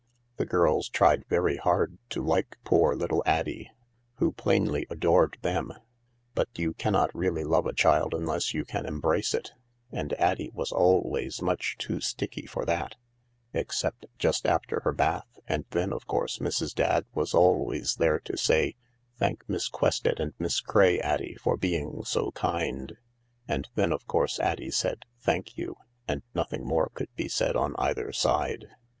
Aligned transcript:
The 0.37 0.47
girls 0.47 0.89
tried 0.89 1.27
very 1.29 1.57
hard 1.57 1.99
to 2.09 2.23
like 2.23 2.57
poor 2.63 2.95
little 2.95 3.21
Addie, 3.27 3.69
who 4.15 4.31
plainly 4.31 4.87
adored 4.89 5.37
them, 5.43 5.71
but 6.33 6.47
you 6.57 6.73
cannot 6.73 7.13
really 7.13 7.43
love 7.43 7.67
a 7.67 7.73
child 7.73 8.15
unless 8.15 8.51
you 8.51 8.65
can 8.65 8.87
embrace 8.87 9.35
it, 9.35 9.51
and 9.91 10.13
Addie 10.13 10.49
was 10.55 10.71
always 10.71 11.39
much 11.39 11.75
too 11.77 12.01
sticky 12.01 12.47
for 12.47 12.65
that, 12.65 12.95
except 13.53 14.07
just 14.17 14.47
after 14.47 14.79
her 14.83 14.91
bath, 14.91 15.37
and 15.45 15.65
then, 15.69 15.93
of 15.93 16.07
course, 16.07 16.39
Mrs. 16.39 16.73
Dadd 16.73 17.05
was 17.13 17.35
always 17.35 17.97
there 17.97 18.17
to 18.21 18.35
say," 18.35 18.73
Thank 19.19 19.47
Miss 19.47 19.67
Quested 19.69 20.19
and 20.19 20.33
Miss 20.39 20.61
Craye, 20.61 20.99
Addie, 20.99 21.35
for 21.39 21.57
being 21.57 22.01
so 22.05 22.31
kind," 22.31 22.97
and 23.47 23.69
then, 23.75 23.91
of 23.93 24.07
course, 24.07 24.39
Addie 24.39 24.71
said, 24.71 25.05
"Thank 25.19 25.59
you," 25.59 25.75
and 26.07 26.23
nothing 26.33 26.65
more 26.65 26.89
could 26.95 27.13
be 27.15 27.27
said 27.27 27.55
on 27.55 27.75
either 27.77 28.11
side. 28.11 28.67